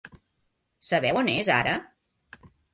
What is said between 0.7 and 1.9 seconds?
Sabeu on és ara?